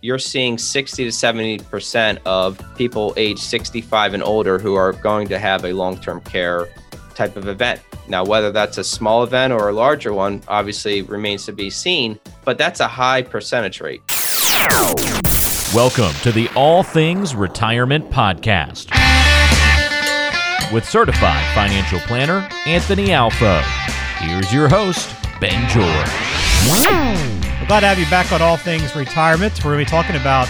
[0.00, 5.38] you're seeing 60 to 70% of people age 65 and older who are going to
[5.38, 6.68] have a long term care
[7.14, 7.80] type of event.
[8.08, 12.20] Now, whether that's a small event or a larger one obviously remains to be seen,
[12.44, 14.02] but that's a high percentage rate.
[15.74, 18.90] Welcome to the All Things Retirement Podcast
[20.72, 23.62] with certified financial planner Anthony Alfo.
[24.18, 27.35] Here's your host, Ben George.
[27.66, 29.64] Glad to have you back on All Things Retirement.
[29.64, 30.46] We're going to be talking about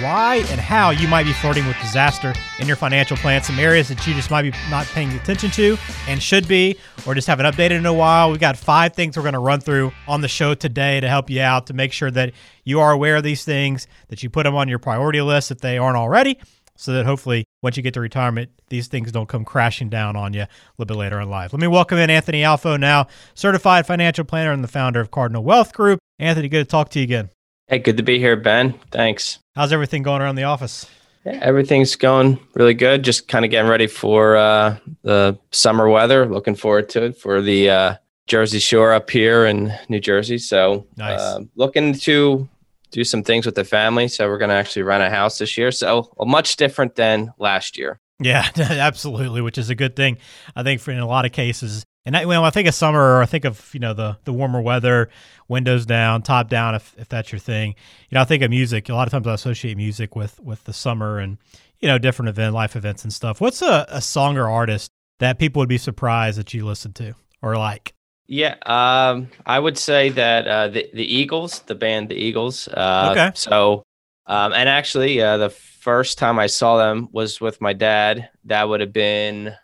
[0.00, 3.44] why and how you might be flirting with disaster in your financial plan.
[3.44, 5.78] Some areas that you just might be not paying attention to
[6.08, 8.32] and should be, or just haven't updated in a while.
[8.32, 11.30] We've got five things we're going to run through on the show today to help
[11.30, 12.32] you out to make sure that
[12.64, 15.60] you are aware of these things, that you put them on your priority list if
[15.60, 16.40] they aren't already,
[16.78, 20.32] so that hopefully once you get to retirement, these things don't come crashing down on
[20.32, 21.52] you a little bit later in life.
[21.52, 25.42] Let me welcome in Anthony Alfo, now certified financial planner and the founder of Cardinal
[25.42, 25.98] Wealth Group.
[26.20, 27.30] Anthony, good to talk to you again.
[27.66, 28.74] Hey, good to be here, Ben.
[28.92, 29.40] Thanks.
[29.56, 30.88] How's everything going around the office?
[31.26, 33.02] Yeah, everything's going really good.
[33.02, 36.26] Just kind of getting ready for uh, the summer weather.
[36.26, 37.94] Looking forward to it for the uh,
[38.28, 40.38] Jersey Shore up here in New Jersey.
[40.38, 41.18] So, nice.
[41.18, 42.48] uh, looking to
[42.90, 44.08] do some things with the family.
[44.08, 45.70] So we're going to actually rent a house this year.
[45.70, 48.00] So much different than last year.
[48.20, 50.18] Yeah, absolutely, which is a good thing.
[50.56, 53.00] I think for in a lot of cases, and I, well, I think of summer,
[53.00, 55.08] or I think of you know the the warmer weather,
[55.46, 57.74] windows down, top down, if if that's your thing.
[58.08, 58.88] You know, I think of music.
[58.88, 61.38] A lot of times I associate music with with the summer and
[61.78, 63.40] you know different event, life events and stuff.
[63.40, 67.14] What's a, a song or artist that people would be surprised that you listen to
[67.40, 67.94] or like?
[68.28, 72.68] Yeah, um, I would say that uh, the the Eagles, the band, the Eagles.
[72.68, 73.30] Uh, okay.
[73.34, 73.82] So,
[74.26, 78.28] um, and actually, uh, the first time I saw them was with my dad.
[78.44, 79.54] That would have been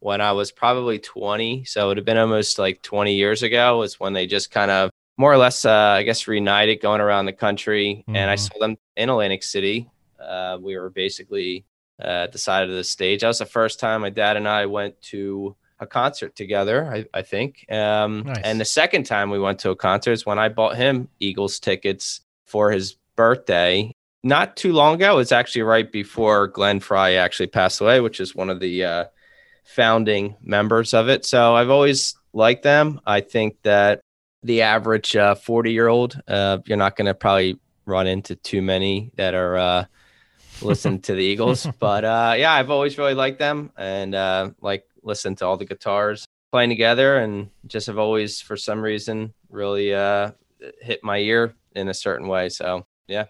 [0.00, 1.64] when I was probably 20.
[1.64, 3.78] So it would have been almost like 20 years ago.
[3.78, 7.24] Was when they just kind of more or less, uh, I guess, reunited, going around
[7.24, 8.04] the country.
[8.06, 8.16] Mm-hmm.
[8.16, 8.52] And I mm-hmm.
[8.52, 9.88] saw them in Atlantic City.
[10.22, 11.64] Uh, we were basically
[12.02, 13.22] uh, at the side of the stage.
[13.22, 17.06] That was the first time my dad and I went to a concert together, I,
[17.18, 17.64] I think.
[17.70, 18.38] Um, nice.
[18.44, 21.58] And the second time we went to a concert is when I bought him Eagles
[21.58, 23.92] tickets for his birthday.
[24.22, 25.18] Not too long ago.
[25.18, 29.04] It's actually right before Glenn Frey actually passed away, which is one of the uh,
[29.64, 31.24] founding members of it.
[31.24, 33.00] So I've always liked them.
[33.06, 34.00] I think that
[34.42, 38.62] the average 40 uh, year old, uh, you're not going to probably run into too
[38.62, 39.84] many that are uh,
[40.62, 41.66] listening to the Eagles.
[41.78, 43.72] But uh, yeah, I've always really liked them.
[43.76, 48.56] And uh, like listen to all the guitars playing together and just have always for
[48.56, 50.30] some reason really uh,
[50.80, 53.24] hit my ear in a certain way so yeah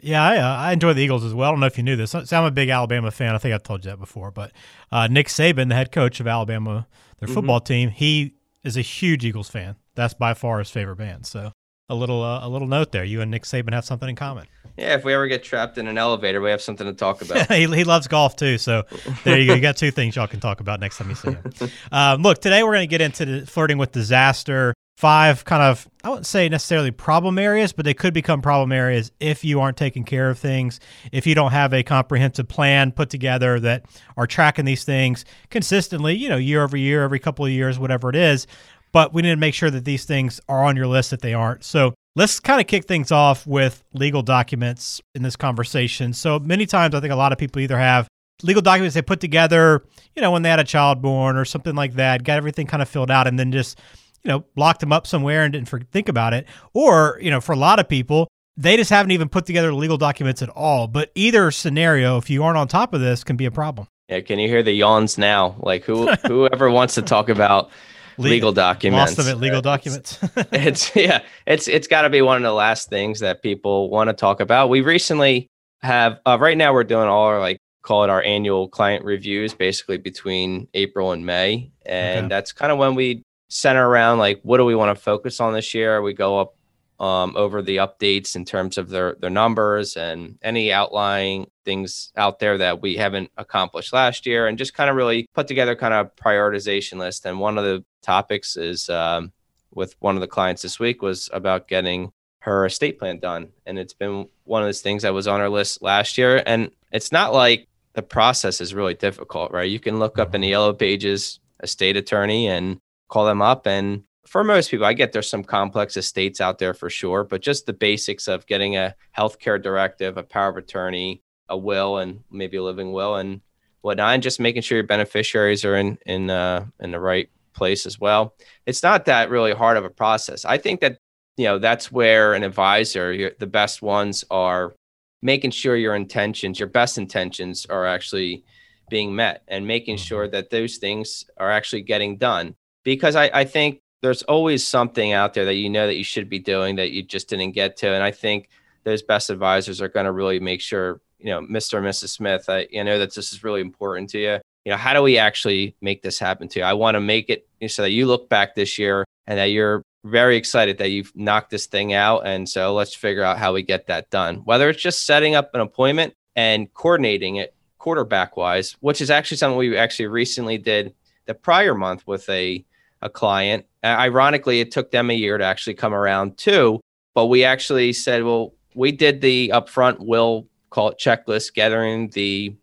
[0.00, 1.48] yeah, I, uh, I enjoy the Eagles as well.
[1.48, 2.10] I don't know if you knew this.
[2.10, 3.34] So I'm a big Alabama fan.
[3.34, 4.30] I think I've told you that before.
[4.30, 4.52] But
[4.90, 6.88] uh, Nick Saban, the head coach of Alabama,
[7.18, 7.34] their mm-hmm.
[7.34, 9.76] football team, he is a huge Eagles fan.
[9.94, 11.24] That's by far his favorite band.
[11.24, 11.52] So
[11.88, 13.04] a little uh, a little note there.
[13.04, 14.46] You and Nick Saban have something in common.
[14.76, 17.50] Yeah, if we ever get trapped in an elevator, we have something to talk about.
[17.52, 18.84] he, he loves golf too, so
[19.24, 19.54] there you go.
[19.54, 21.70] You got two things y'all can talk about next time you see him.
[21.92, 24.74] Um, look, today we're going to get into the flirting with disaster.
[24.96, 29.10] Five kind of I wouldn't say necessarily problem areas, but they could become problem areas
[29.18, 30.78] if you aren't taking care of things,
[31.10, 33.86] if you don't have a comprehensive plan put together that
[34.16, 38.08] are tracking these things consistently, you know, year over year, every couple of years, whatever
[38.08, 38.46] it is.
[38.96, 41.34] But we need to make sure that these things are on your list if they
[41.34, 41.64] aren't.
[41.64, 46.14] So Let's kind of kick things off with legal documents in this conversation.
[46.14, 48.08] So many times, I think a lot of people either have
[48.42, 51.74] legal documents they put together, you know, when they had a child born or something
[51.74, 53.78] like that, got everything kind of filled out, and then just,
[54.24, 56.46] you know, locked them up somewhere and didn't think about it.
[56.72, 59.98] Or, you know, for a lot of people, they just haven't even put together legal
[59.98, 60.86] documents at all.
[60.86, 63.88] But either scenario, if you aren't on top of this, can be a problem.
[64.08, 65.56] Yeah, can you hear the yawns now?
[65.58, 67.70] Like who whoever wants to talk about
[68.18, 69.16] legal documents.
[69.16, 70.18] Most of it legal documents.
[70.52, 74.08] it's yeah, it's it's got to be one of the last things that people want
[74.08, 74.68] to talk about.
[74.68, 75.48] We recently
[75.82, 79.54] have uh, right now we're doing all our like call it our annual client reviews,
[79.54, 82.28] basically between April and May, and okay.
[82.28, 85.52] that's kind of when we center around like what do we want to focus on
[85.52, 86.02] this year.
[86.02, 86.55] We go up
[86.98, 92.38] um, over the updates in terms of their their numbers and any outlying things out
[92.38, 95.94] there that we haven't accomplished last year, and just kind of really put together kind
[95.94, 97.26] of prioritization list.
[97.26, 99.32] And one of the topics is um,
[99.74, 103.78] with one of the clients this week was about getting her estate plan done, and
[103.78, 106.42] it's been one of those things that was on our list last year.
[106.46, 109.68] And it's not like the process is really difficult, right?
[109.70, 112.78] You can look up in the yellow pages estate attorney and
[113.08, 116.74] call them up and for most people, I get there's some complex estates out there
[116.74, 121.22] for sure, but just the basics of getting a healthcare directive, a power of attorney,
[121.48, 123.40] a will, and maybe a living will, and
[123.82, 127.86] whatnot, and just making sure your beneficiaries are in in uh, in the right place
[127.86, 128.34] as well.
[128.66, 130.44] It's not that really hard of a process.
[130.44, 130.98] I think that
[131.36, 134.74] you know that's where an advisor, the best ones are
[135.22, 138.44] making sure your intentions, your best intentions are actually
[138.88, 140.32] being met and making sure Mm-hmm.
[140.32, 142.54] that those things are actually getting done.
[142.84, 146.28] Because I, I think there's always something out there that you know that you should
[146.28, 147.92] be doing that you just didn't get to.
[147.92, 148.48] And I think
[148.84, 151.78] those best advisors are going to really make sure, you know, Mr.
[151.78, 152.10] and Mrs.
[152.10, 154.38] Smith, I you know that this is really important to you.
[154.64, 156.64] You know, how do we actually make this happen to you?
[156.64, 159.82] I want to make it so that you look back this year and that you're
[160.04, 162.26] very excited that you've knocked this thing out.
[162.26, 164.36] And so let's figure out how we get that done.
[164.38, 169.36] Whether it's just setting up an appointment and coordinating it quarterback wise, which is actually
[169.36, 170.94] something we actually recently did
[171.26, 172.64] the prior month with a
[173.02, 173.66] a client.
[173.86, 176.80] Uh, ironically, it took them a year to actually come around too.
[177.14, 182.56] But we actually said, well, we did the upfront will call it checklist, gathering the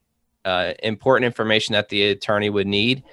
[0.44, 3.04] uh, important information that the attorney would need.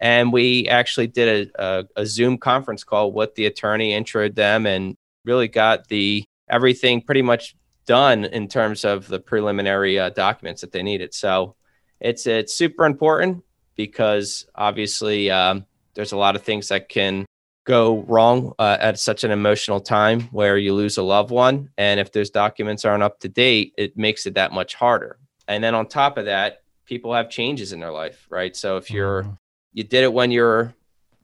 [0.00, 4.64] And we actually did a, a, a Zoom conference call with the attorney, introed them,
[4.64, 7.54] and really got the everything pretty much
[7.84, 11.12] done in terms of the preliminary uh, documents that they needed.
[11.12, 11.54] So
[12.00, 13.44] it's it's super important
[13.76, 17.26] because obviously um, there's a lot of things that can
[17.68, 22.00] go wrong uh, at such an emotional time where you lose a loved one and
[22.00, 25.74] if those documents aren't up to date it makes it that much harder and then
[25.74, 29.38] on top of that people have changes in their life right so if you're Mhm.
[29.74, 30.74] you did it when you're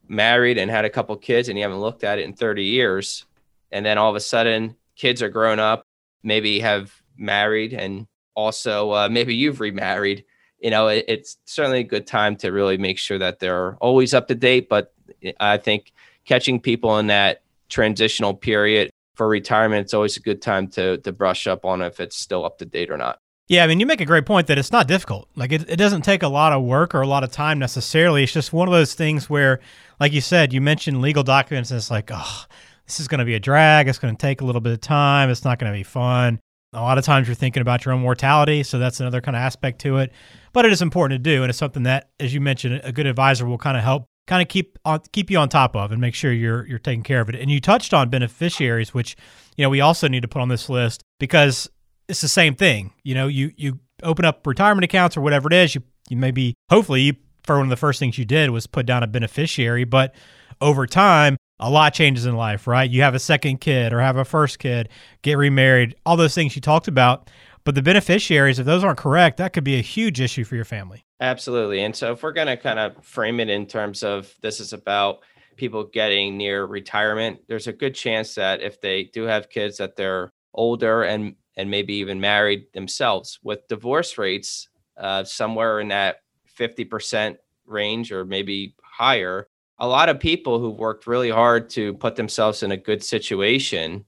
[0.06, 3.25] married and had a couple kids and you haven't looked at it in 30 years
[3.73, 5.87] and then all of a sudden kids are grown up
[6.23, 10.26] maybe have married and also uh, maybe you've remarried
[10.58, 14.12] you know it, it's certainly a good time to really make sure that they're always
[14.12, 14.93] up to date but
[15.40, 15.94] i think
[16.25, 21.12] catching people in that transitional period for retirement it's always a good time to to
[21.12, 23.85] brush up on if it's still up to date or not Yeah, I mean, you
[23.85, 25.29] make a great point that it's not difficult.
[25.37, 28.23] Like, it, it doesn't take a lot of work or a lot of time necessarily.
[28.23, 29.61] It's just one of those things where,
[30.00, 32.44] like you said, you mentioned legal documents, and it's like, oh,
[32.87, 33.88] this is going to be a drag.
[33.88, 35.31] It's going to take a little bit of time.
[35.31, 36.41] It's not going to be fun.
[36.73, 38.62] A lot of times you're thinking about your own mortality.
[38.62, 40.12] So that's another kind of aspect to it.
[40.53, 41.43] But it is important to do.
[41.43, 44.43] And it's something that, as you mentioned, a good advisor will kind of help kind
[44.43, 47.21] of keep on keep you on top of and make sure you're you're taking care
[47.21, 47.35] of it.
[47.37, 49.17] And you touched on beneficiaries, which
[49.56, 51.69] you know we also need to put on this list because
[52.09, 52.93] it's the same thing.
[53.03, 55.75] You know, you you open up retirement accounts or whatever it is.
[55.75, 58.87] You you maybe hopefully you, for one of the first things you did was put
[58.87, 60.15] down a beneficiary, but
[60.61, 62.91] over time a lot changes in life, right?
[62.91, 64.88] You have a second kid or have a first kid,
[65.23, 67.31] get remarried, all those things you talked about.
[67.65, 70.65] But the beneficiaries, if those aren't correct, that could be a huge issue for your
[70.65, 71.03] family.
[71.25, 71.82] Absolutely.
[71.82, 74.75] And so if we're going to kind of frame it in terms of this is
[74.75, 75.21] about
[75.56, 79.97] people getting near retirement, there's a good chance that if they do have kids that
[79.97, 84.69] they're older and and maybe even married themselves with divorce rates
[84.99, 86.17] uh, somewhere in that
[86.59, 89.49] 50% range or maybe higher
[89.79, 94.05] a lot of people who've worked really hard to put themselves in a good situation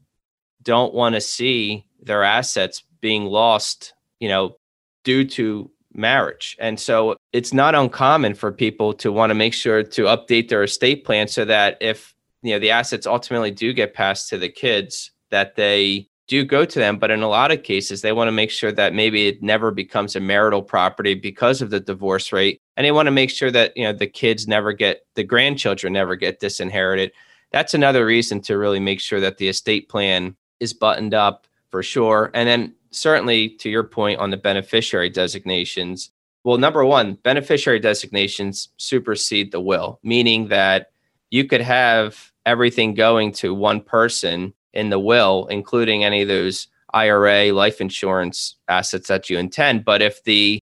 [0.63, 4.57] don't want to see their assets being lost you know
[5.03, 6.57] due to marriage.
[6.61, 10.63] And so it's not uncommon for people to want to make sure to update their
[10.63, 14.49] estate plan so that if you know the assets ultimately do get passed to the
[14.49, 16.99] kids that they do go to them.
[16.99, 19.71] But in a lot of cases they want to make sure that maybe it never
[19.71, 22.61] becomes a marital property because of the divorce rate.
[22.77, 25.93] And they want to make sure that you know the kids never get the grandchildren
[25.93, 27.13] never get disinherited.
[27.53, 31.83] That's another reason to really make sure that the estate plan is buttoned up for
[31.83, 32.31] sure.
[32.35, 36.11] And then certainly to your point on the beneficiary designations
[36.45, 40.91] well number one beneficiary designations supersede the will meaning that
[41.31, 46.69] you could have everything going to one person in the will including any of those
[46.97, 49.85] ira life insurance assets that you intend.
[49.85, 50.59] But if the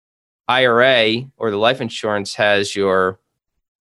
[0.49, 3.21] ira or the life insurance has your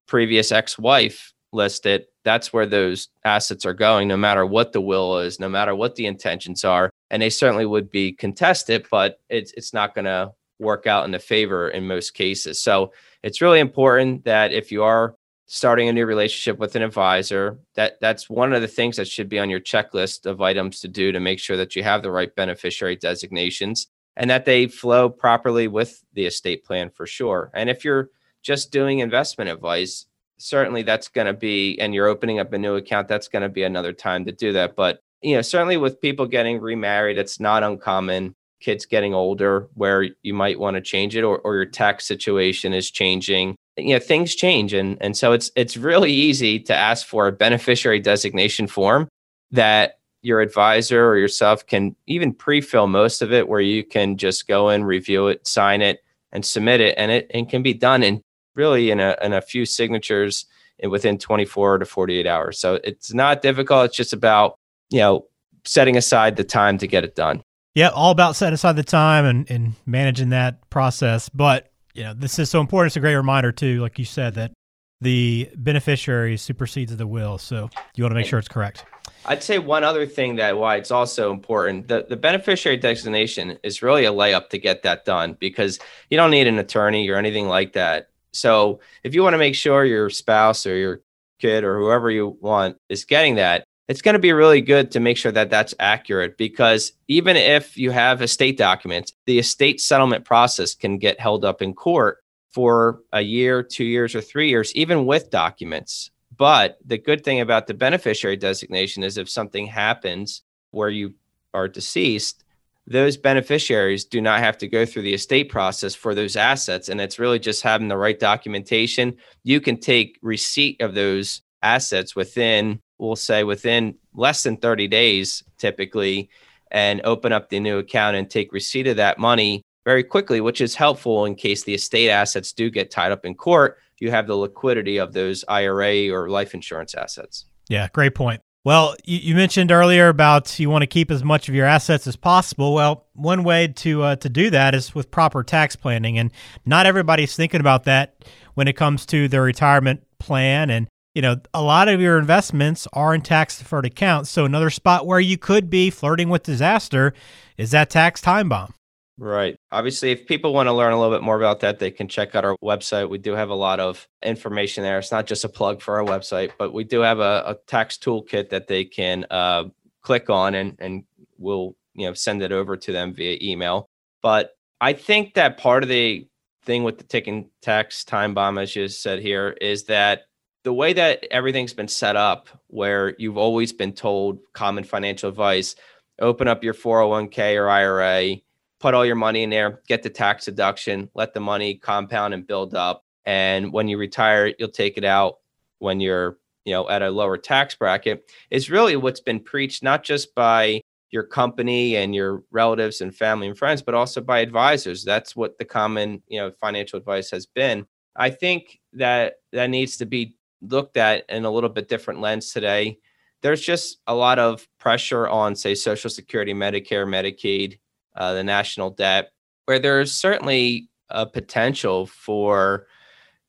[0.06, 5.40] previous ex-wife listed that's where those assets are going no matter what the will is
[5.40, 9.72] no matter what the intentions are and they certainly would be contested but it's it's
[9.72, 12.60] not going to work out in the favor in most cases.
[12.60, 17.58] So it's really important that if you are starting a new relationship with an advisor
[17.74, 20.86] that that's one of the things that should be on your checklist of items to
[20.86, 25.08] do to make sure that you have the right beneficiary designations and that they flow
[25.08, 27.50] properly with the estate plan for sure.
[27.52, 28.10] And if you're
[28.42, 30.06] just doing investment advice
[30.38, 33.48] certainly that's going to be and you're opening up a new account that's going to
[33.48, 34.76] be another time to do that.
[34.76, 40.08] But you know certainly with people getting remarried it's not uncommon kids getting older where
[40.22, 43.56] you might want to change it or, or your tax situation is changing.
[43.76, 47.32] You know things change and and so it's it's really easy to ask for a
[47.32, 49.08] beneficiary designation form
[49.50, 54.46] that your advisor or yourself can even pre-fill most of it where you can just
[54.46, 58.02] go in review it sign it and submit it and it and can be done
[58.02, 58.20] in
[58.54, 60.44] really in a in a few signatures
[60.78, 62.58] in within 24 to 48 hours.
[62.58, 64.56] So it's not difficult it's just about
[64.90, 65.24] you know
[65.64, 67.42] setting aside the time to get it done
[67.74, 71.28] Yeah, all about setting aside the time and, and managing that process.
[71.28, 72.90] But, you know, this is so important.
[72.90, 74.52] It's a great reminder, too, like you said, that
[75.00, 77.38] the beneficiary supersedes the will.
[77.38, 78.84] So you want to make sure it's correct.
[79.26, 83.82] I'd say one other thing that why it's also important the, the beneficiary designation is
[83.82, 85.78] really a layup to get that done because
[86.08, 88.08] you don't need an attorney or anything like that.
[88.32, 91.02] So if you want to make sure your spouse or your
[91.38, 95.00] kid or whoever you want is getting that, it's going to be really good to
[95.00, 100.24] make sure that that's accurate because even if you have estate documents, the estate settlement
[100.24, 102.18] process can get held up in court
[102.52, 106.10] for a year, two years, or three years, even with documents.
[106.36, 111.14] But the good thing about the beneficiary designation is if something happens where you
[111.52, 112.44] are deceased,
[112.86, 116.88] those beneficiaries do not have to go through the estate process for those assets.
[116.88, 119.16] And it's really just having the right documentation.
[119.44, 125.42] You can take receipt of those assets within, we'll say, within less than 30 days,
[125.58, 126.30] typically,
[126.70, 130.60] and open up the new account and take receipt of that money very quickly, which
[130.60, 133.78] is helpful in case the estate assets do get tied up in court.
[133.98, 137.46] You have the liquidity of those IRA or life insurance assets.
[137.68, 138.40] Yeah, great point.
[138.64, 142.06] Well, you, you mentioned earlier about you want to keep as much of your assets
[142.06, 142.74] as possible.
[142.74, 146.30] Well, one way to uh, to do that is with proper tax planning, and
[146.66, 150.68] not everybody's thinking about that when it comes to their retirement plan.
[150.68, 154.30] And you know, a lot of your investments are in tax deferred accounts.
[154.30, 157.12] So another spot where you could be flirting with disaster
[157.56, 158.74] is that tax time bomb.
[159.18, 159.58] Right.
[159.70, 162.34] Obviously, if people want to learn a little bit more about that, they can check
[162.34, 163.10] out our website.
[163.10, 164.98] We do have a lot of information there.
[164.98, 167.98] It's not just a plug for our website, but we do have a, a tax
[167.98, 169.64] toolkit that they can uh,
[170.00, 171.04] click on and, and
[171.36, 173.90] we'll you know send it over to them via email.
[174.22, 176.26] But I think that part of the
[176.64, 180.22] thing with the ticking tax time bomb, as you said here, is that
[180.64, 185.74] the way that everything's been set up, where you've always been told common financial advice,
[186.20, 188.36] open up your 401k or IRA
[188.80, 192.46] put all your money in there, get the tax deduction, let the money compound and
[192.46, 193.04] build up.
[193.26, 195.36] And when you retire, you'll take it out
[195.78, 198.28] when you're, you know, at a lower tax bracket.
[198.50, 203.48] Is really what's been preached, not just by your company and your relatives and family
[203.48, 205.04] and friends, but also by advisors.
[205.04, 207.86] That's what the common, you know, financial advice has been.
[208.16, 212.52] I think that that needs to be looked at in a little bit different lens
[212.52, 212.98] today.
[213.42, 217.78] There's just a lot of pressure on, say, Social Security, Medicare, Medicaid,
[218.14, 219.30] uh, the national debt,
[219.64, 222.86] where there's certainly a potential for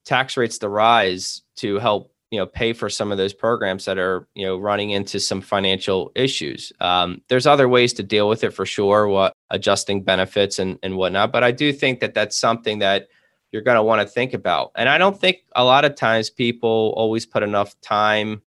[0.05, 3.97] tax rates to rise to help you know pay for some of those programs that
[3.97, 8.43] are you know running into some financial issues um, there's other ways to deal with
[8.43, 12.39] it for sure what adjusting benefits and, and whatnot but i do think that that's
[12.39, 13.07] something that
[13.51, 14.71] you're going to want to think about.
[14.75, 18.41] And i don't think a lot of times people always put enough time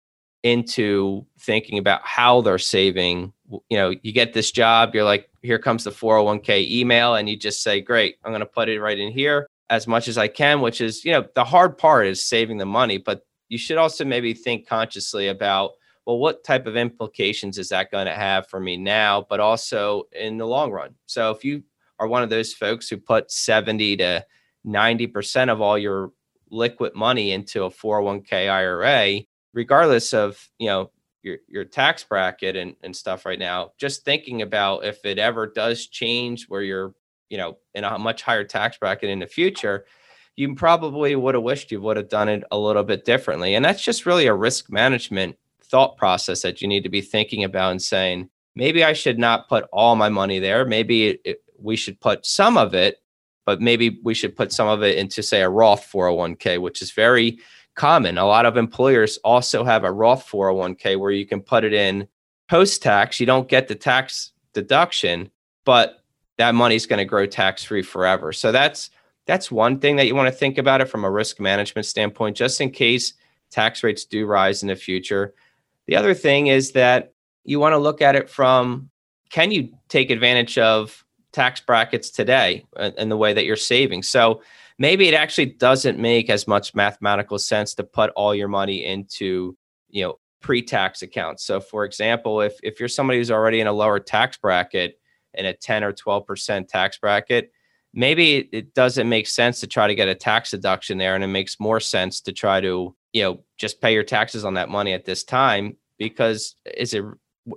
[0.44, 3.32] into thinking about how they're saving.
[3.70, 7.36] You know you get this job you're like here comes the 401k email and you
[7.36, 10.30] just say great i'm going to put it right in here as much as i
[10.30, 13.78] can which is you know the hard part is saving the money but you should
[13.78, 15.72] also maybe think consciously about
[16.06, 20.04] well what type of implications is that going to have for me now but also
[20.14, 20.96] in the long run?
[21.06, 21.64] So if you
[22.00, 24.26] are one of those folks who put 70 to
[24.66, 26.12] 90% of all your
[26.50, 29.22] liquid money into a 401k ira
[29.54, 30.92] regardless of you know
[31.24, 35.48] your your tax bracket and, and stuff right now just thinking about if it ever
[35.48, 36.94] does change where you're
[37.30, 39.86] you know in a much higher tax bracket in the future
[40.36, 43.56] you probably would have wished you would have done it a little bit differently.
[43.56, 47.44] And that's just really a risk management thought process that you need to be thinking
[47.44, 50.66] about and saying maybe i should not put all my money there.
[50.66, 52.98] Maybe it, we should put some of it
[53.52, 56.92] but maybe we should put some of it into say a roth 401k which is
[56.92, 57.40] very
[57.76, 58.18] common.
[58.18, 62.08] A lot of employers also have a Roth 401k where you can put it in
[62.50, 63.20] post tax.
[63.20, 65.30] You don't get the tax deduction,
[65.66, 66.04] but
[66.38, 68.34] that money is going to grow tax free forever.
[68.34, 68.90] So that's
[69.28, 72.36] that's one thing that you want to think about it from a risk management standpoint,
[72.36, 73.14] just in case
[73.52, 75.34] tax rates do rise in the future.
[75.88, 78.90] The other thing is that you want to look at it from
[79.30, 84.04] can you take advantage of tax brackets today and the way that you're saving?
[84.04, 84.42] So
[84.78, 89.56] maybe it actually doesn't make as much mathematical sense to put all your money into,
[89.90, 91.46] you know, pre-tax accounts.
[91.46, 95.00] So for example, if if you're somebody who's already in a lower tax bracket
[95.36, 97.52] in a 10 or 12% tax bracket,
[97.94, 101.28] maybe it doesn't make sense to try to get a tax deduction there and it
[101.28, 104.94] makes more sense to try to, you know, just pay your taxes on that money
[104.94, 107.06] at this time because is it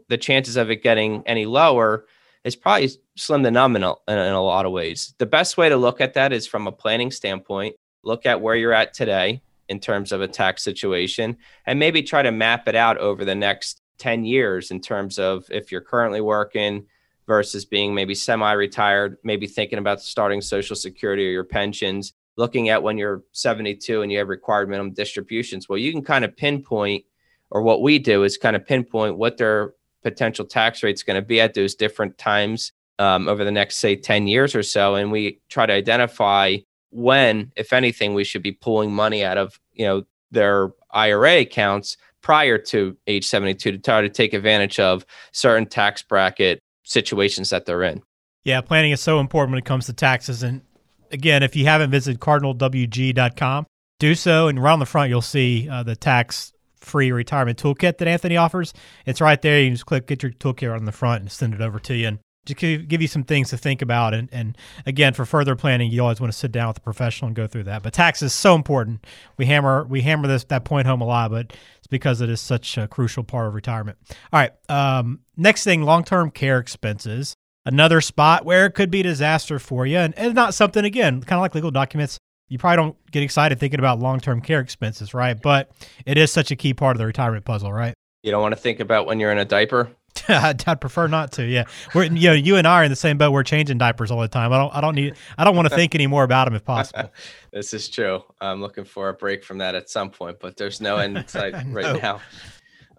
[0.09, 2.07] the chances of it getting any lower
[2.45, 5.15] is probably slim to none in a, in a lot of ways.
[5.19, 7.77] The best way to look at that is from a planning standpoint.
[8.03, 12.23] Look at where you're at today in terms of a tax situation and maybe try
[12.23, 16.21] to map it out over the next 10 years in terms of if you're currently
[16.21, 16.87] working
[17.27, 22.83] versus being maybe semi-retired, maybe thinking about starting social security or your pensions, looking at
[22.83, 25.69] when you're 72 and you have required minimum distributions.
[25.69, 27.05] Well, you can kind of pinpoint
[27.51, 29.75] or what we do is kind of pinpoint what their
[30.05, 33.79] potential tax rate is going to be at those different times um, over the next
[33.79, 36.57] say 10 years or so and we try to identify
[36.91, 41.97] when if anything we should be pulling money out of you know their ira accounts
[42.21, 47.67] prior to age 72 to try to take advantage of certain tax bracket situations that
[47.67, 48.03] they're in.
[48.45, 50.63] Yeah planning is so important when it comes to taxes and
[51.11, 53.67] again if you haven't visited cardinalwg.com
[53.99, 56.54] do so and around the front you'll see uh, the tax
[56.85, 58.73] free retirement toolkit that Anthony offers.
[59.07, 59.61] It's right there.
[59.61, 62.09] You just click get your toolkit on the front and send it over to you.
[62.09, 64.15] And just give you some things to think about.
[64.15, 67.29] And, and again, for further planning, you always want to sit down with a professional
[67.29, 67.83] and go through that.
[67.83, 69.07] But tax is so important.
[69.37, 72.41] We hammer we hammer this that point home a lot, but it's because it is
[72.41, 73.99] such a crucial part of retirement.
[74.33, 74.53] All right.
[74.69, 77.35] Um, next thing, long term care expenses.
[77.67, 81.39] Another spot where it could be disaster for you, and, and not something again, kind
[81.39, 85.15] of like legal documents you probably don't get excited thinking about long term care expenses,
[85.15, 85.41] right?
[85.41, 85.71] But
[86.07, 87.95] it is such a key part of the retirement puzzle, right?
[88.23, 89.91] You don't want to think about when you're in a diaper.
[90.29, 91.45] I'd, I'd, prefer not to.
[91.45, 93.33] Yeah, we're you know you and I are in the same boat.
[93.33, 94.53] We're changing diapers all the time.
[94.53, 96.65] I don't I don't need I don't want to think any more about them if
[96.65, 97.13] possible.
[97.53, 98.23] this is true.
[98.41, 102.01] I'm looking for a break from that at some point, but there's no end right
[102.03, 102.21] now.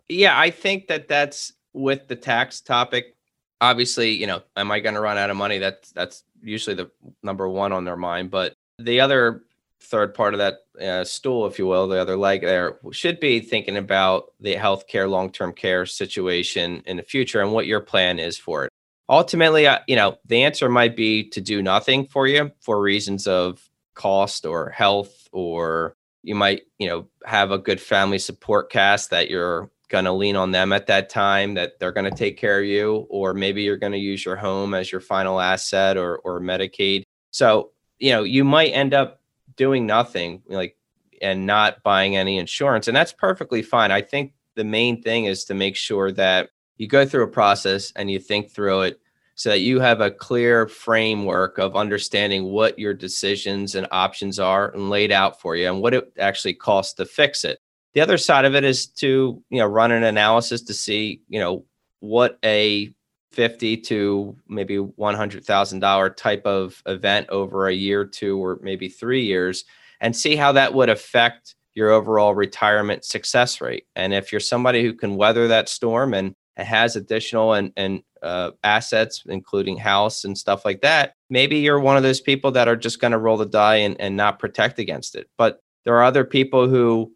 [0.09, 3.15] Yeah, I think that that's with the tax topic.
[3.61, 5.57] Obviously, you know, am I going to run out of money?
[5.57, 6.91] That's that's usually the
[7.23, 8.29] number one on their mind.
[8.29, 9.43] But the other
[9.81, 13.39] third part of that uh, stool, if you will, the other leg there, should be
[13.39, 18.19] thinking about the healthcare, long term care situation in the future and what your plan
[18.19, 18.71] is for it.
[19.07, 23.27] Ultimately, uh, you know, the answer might be to do nothing for you for reasons
[23.27, 29.11] of cost or health, or you might, you know, have a good family support cast
[29.11, 32.37] that you're going to lean on them at that time that they're going to take
[32.37, 35.95] care of you or maybe you're going to use your home as your final asset
[35.95, 39.21] or or medicaid so you know you might end up
[39.55, 40.75] doing nothing like
[41.21, 43.91] and not buying any insurance and that's perfectly fine.
[43.91, 47.91] I think the main thing is to make sure that you go through a process
[47.95, 48.99] and you think through it
[49.35, 54.71] so that you have a clear framework of understanding what your decisions and options are
[54.71, 57.59] and laid out for you and what it actually costs to fix it.
[57.93, 61.39] The other side of it is to you know run an analysis to see you
[61.39, 61.65] know
[61.99, 62.93] what a
[63.35, 69.65] 50 to maybe $100,000 type of event over a year, two, or maybe three years,
[69.99, 73.85] and see how that would affect your overall retirement success rate.
[73.95, 78.51] And if you're somebody who can weather that storm and has additional and, and uh,
[78.63, 82.77] assets, including house and stuff like that, maybe you're one of those people that are
[82.77, 85.29] just going to roll the die and, and not protect against it.
[85.37, 87.11] But there are other people who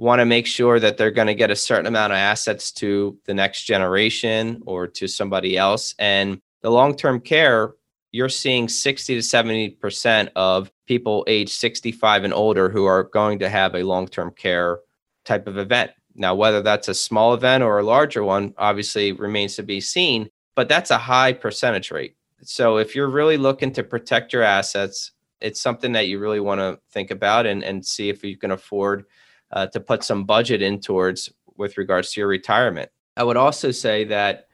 [0.00, 3.18] want to make sure that they're going to get a certain amount of assets to
[3.26, 5.94] the next generation or to somebody else.
[5.98, 7.74] And the long term care,
[8.10, 13.50] you're seeing 60 to 70% of people age 65 and older who are going to
[13.50, 14.78] have a long term care
[15.26, 15.90] type of event.
[16.14, 20.30] Now, whether that's a small event or a larger one, obviously remains to be seen,
[20.54, 22.16] but that's a high percentage rate.
[22.40, 26.60] So if you're really looking to protect your assets, it's something that you really want
[26.60, 29.04] to think about and, and see if you can afford
[29.52, 32.90] uh, to put some budget in towards with regards to your retirement.
[33.16, 34.48] I would also say that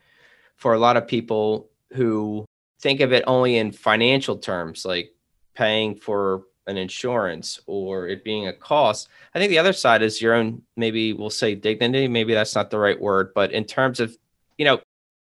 [0.55, 2.45] for a lot of people who
[2.81, 5.11] think of it only in financial terms, like
[5.55, 10.21] paying for an insurance or it being a cost, I think the other side is
[10.21, 12.07] your own, maybe we'll say dignity.
[12.07, 14.15] Maybe that's not the right word, but in terms of,
[14.57, 14.79] you know,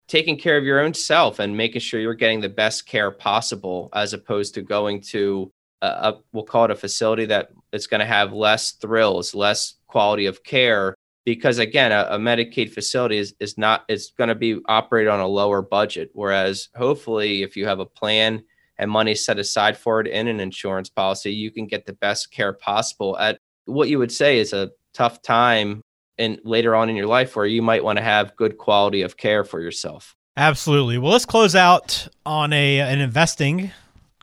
[0.09, 3.89] taking care of your own self and making sure you're getting the best care possible
[3.93, 5.51] as opposed to going to
[5.83, 9.75] a, a we'll call it a facility that is going to have less thrills, less
[9.87, 14.35] quality of care because again a, a, medicaid facility is, is not it's going to
[14.35, 16.09] be operated on a lower budget.
[16.15, 18.43] Whereas hopefully if you have a plan
[18.79, 22.31] and money set aside for it in an insurance policy you can get the best
[22.31, 25.83] care possible at what you would say is a tough time
[26.19, 29.19] and later on in your life where you might want to have good quality of
[29.19, 30.15] care for yourself.
[30.37, 30.97] Absolutely.
[30.99, 33.73] Well let's close out on a an investing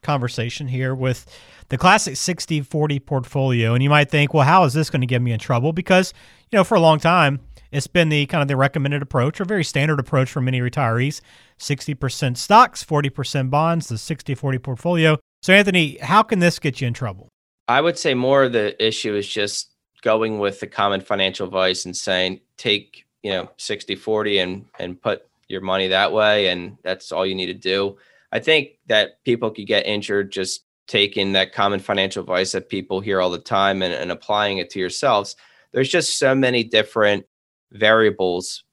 [0.01, 1.25] conversation here with
[1.69, 3.73] the classic 60 40 portfolio.
[3.73, 5.73] And you might think, well, how is this going to get me in trouble?
[5.73, 6.13] Because,
[6.51, 7.39] you know, for a long time,
[7.71, 11.21] it's been the kind of the recommended approach or very standard approach for many retirees
[11.59, 15.17] 60% stocks, 40% bonds, the 60 40 portfolio.
[15.41, 17.29] So, Anthony, how can this get you in trouble?
[17.67, 21.85] I would say more of the issue is just going with the common financial advice
[21.85, 26.49] and saying, take, you know, 60 40 and, and put your money that way.
[26.49, 27.97] And that's all you need to do.
[28.31, 32.99] I think that people could get injured just taking that common financial advice that people
[32.99, 35.35] hear all the time and, and applying it to yourselves.
[35.71, 37.25] There's just so many different
[37.71, 38.63] variables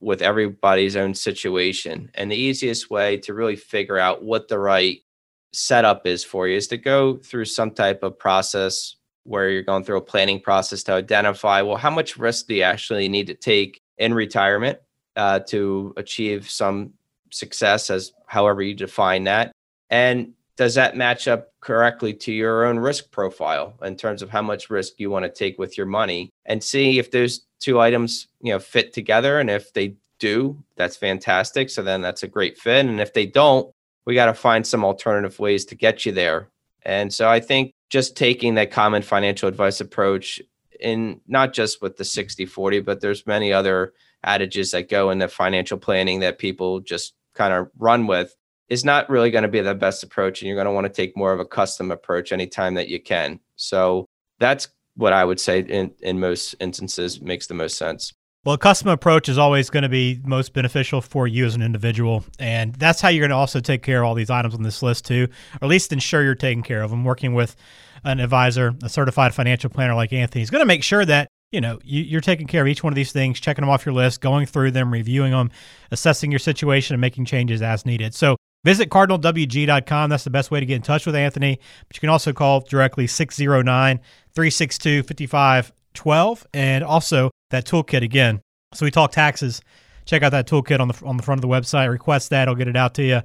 [0.00, 2.10] with everybody's own situation.
[2.14, 5.00] And the easiest way to really figure out what the right
[5.52, 9.84] setup is for you is to go through some type of process where you're going
[9.84, 13.34] through a planning process to identify well how much risk do you actually need to
[13.34, 14.78] take in retirement
[15.16, 16.92] uh, to achieve some
[17.30, 19.52] success as however you define that
[19.90, 24.42] and does that match up correctly to your own risk profile in terms of how
[24.42, 28.28] much risk you want to take with your money and see if those two items
[28.42, 29.40] you know fit together?
[29.40, 31.70] And if they do that's fantastic.
[31.70, 32.84] So then that's a great fit.
[32.84, 33.72] And if they don't
[34.04, 36.50] we got to find some alternative ways to get you there.
[36.82, 40.42] And so I think just taking that common financial advice approach
[40.78, 45.26] in not just with the 60 40, but there's many other adages that go into
[45.26, 48.36] financial planning that people just kind of run with
[48.70, 50.40] is not really going to be the best approach.
[50.40, 53.02] And you're going to want to take more of a custom approach anytime that you
[53.02, 53.40] can.
[53.56, 54.06] So
[54.38, 58.12] that's what I would say in, in most instances makes the most sense.
[58.44, 61.60] Well, a custom approach is always going to be most beneficial for you as an
[61.60, 62.24] individual.
[62.38, 64.82] And that's how you're going to also take care of all these items on this
[64.82, 65.28] list, too,
[65.60, 67.04] or at least ensure you're taking care of them.
[67.04, 67.54] Working with
[68.02, 71.60] an advisor, a certified financial planner like Anthony is going to make sure that you
[71.60, 73.92] know you, are taking care of each one of these things checking them off your
[73.92, 75.50] list going through them reviewing them
[75.90, 80.60] assessing your situation and making changes as needed so visit cardinalwg.com that's the best way
[80.60, 84.00] to get in touch with anthony but you can also call directly 609
[84.34, 88.40] 362 5512 and also that toolkit again.
[88.72, 89.60] So we talk taxes.
[90.06, 91.90] Check out that toolkit on the on the front of the website.
[91.90, 93.16] Request that; I'll get it out to you.
[93.16, 93.24] A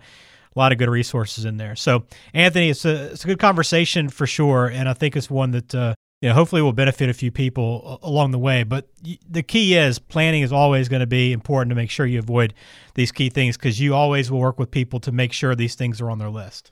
[0.60, 1.76] lot of good resources in there.
[1.76, 5.52] So Anthony, it's a it's a good conversation for sure, and I think it's one
[5.52, 8.64] that uh, you know hopefully will benefit a few people along the way.
[8.64, 8.88] But
[9.30, 12.54] the key is planning is always going to be important to make sure you avoid
[12.96, 16.02] these key things because you always will work with people to make sure these things
[16.02, 16.72] are on their list.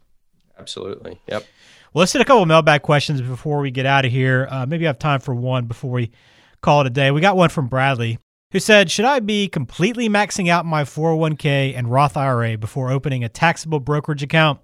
[0.57, 1.19] Absolutely.
[1.27, 1.45] Yep.
[1.93, 4.47] Well, let's hit a couple of mailbag questions before we get out of here.
[4.49, 6.11] Uh, maybe I have time for one before we
[6.61, 7.11] call it a day.
[7.11, 8.17] We got one from Bradley
[8.53, 13.23] who said, Should I be completely maxing out my 401k and Roth IRA before opening
[13.23, 14.59] a taxable brokerage account?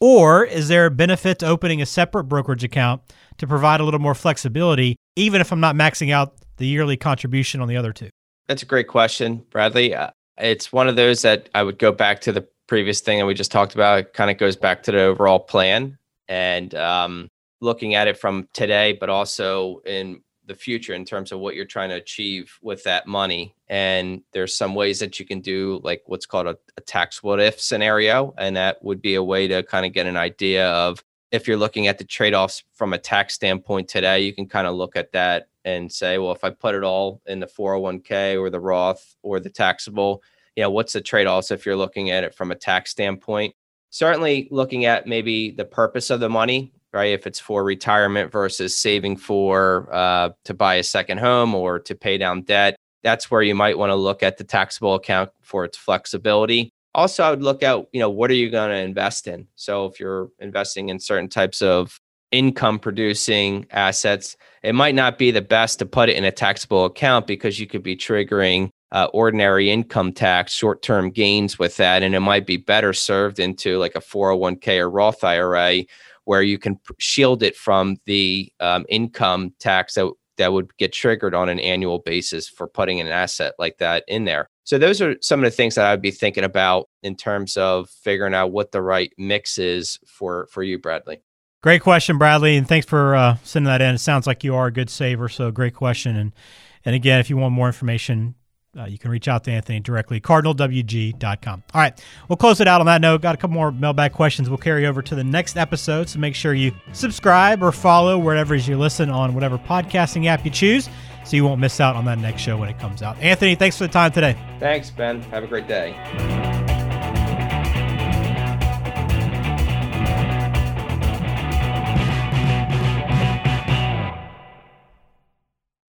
[0.00, 3.02] Or is there a benefit to opening a separate brokerage account
[3.38, 7.60] to provide a little more flexibility, even if I'm not maxing out the yearly contribution
[7.60, 8.10] on the other two?
[8.46, 9.94] That's a great question, Bradley.
[9.94, 13.26] Uh, it's one of those that I would go back to the previous thing that
[13.26, 13.98] we just talked about.
[13.98, 17.28] It kind of goes back to the overall plan and um,
[17.60, 21.64] looking at it from today, but also in the future in terms of what you're
[21.64, 23.54] trying to achieve with that money.
[23.68, 27.38] And there's some ways that you can do like what's called a, a tax what
[27.38, 28.34] if scenario.
[28.36, 31.58] And that would be a way to kind of get an idea of if you're
[31.58, 34.96] looking at the trade offs from a tax standpoint today, you can kind of look
[34.96, 38.60] at that and say, well, if I put it all in the 401k or the
[38.60, 40.22] Roth or the taxable,
[40.56, 43.54] you know, what's the trade offs if you're looking at it from a tax standpoint?
[43.90, 47.12] Certainly looking at maybe the purpose of the money right?
[47.12, 51.94] If it's for retirement versus saving for uh, to buy a second home or to
[51.94, 55.64] pay down debt, that's where you might want to look at the taxable account for
[55.64, 56.70] its flexibility.
[56.94, 59.46] Also, I would look at, you know, what are you going to invest in?
[59.54, 62.00] So if you're investing in certain types of
[62.32, 66.84] income producing assets, it might not be the best to put it in a taxable
[66.86, 72.02] account because you could be triggering uh, ordinary income tax, short term gains with that.
[72.02, 75.84] And it might be better served into like a 401k or Roth IRA
[76.28, 81.34] where you can shield it from the um, income tax that that would get triggered
[81.34, 84.50] on an annual basis for putting an asset like that in there.
[84.64, 87.56] So those are some of the things that I would be thinking about in terms
[87.56, 91.22] of figuring out what the right mix is for for you, Bradley.
[91.62, 93.94] Great question, Bradley, and thanks for uh, sending that in.
[93.94, 96.14] It sounds like you are a good saver, so great question.
[96.14, 96.32] And
[96.84, 98.34] and again, if you want more information,
[98.78, 101.62] uh, you can reach out to Anthony directly, cardinalwg.com.
[101.74, 103.22] All right, we'll close it out on that note.
[103.22, 106.34] Got a couple more mailbag questions we'll carry over to the next episode, so make
[106.34, 110.88] sure you subscribe or follow wherever you listen on whatever podcasting app you choose
[111.24, 113.18] so you won't miss out on that next show when it comes out.
[113.18, 114.36] Anthony, thanks for the time today.
[114.58, 115.20] Thanks, Ben.
[115.22, 116.57] Have a great day.